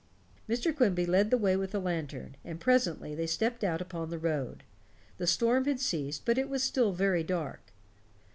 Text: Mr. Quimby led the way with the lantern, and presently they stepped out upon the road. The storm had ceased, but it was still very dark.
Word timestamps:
Mr. 0.49 0.75
Quimby 0.75 1.05
led 1.05 1.29
the 1.29 1.37
way 1.37 1.55
with 1.55 1.69
the 1.73 1.79
lantern, 1.79 2.35
and 2.43 2.59
presently 2.59 3.13
they 3.13 3.27
stepped 3.27 3.63
out 3.63 3.81
upon 3.81 4.09
the 4.09 4.17
road. 4.17 4.63
The 5.19 5.27
storm 5.27 5.65
had 5.65 5.79
ceased, 5.79 6.25
but 6.25 6.39
it 6.39 6.49
was 6.49 6.63
still 6.63 6.91
very 6.91 7.21
dark. 7.23 7.71